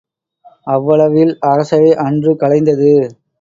அவ்வளவில் 0.67 1.33
அரசவை 1.49 1.91
அன்று 2.05 2.33
கலைந்தது. 2.35 2.91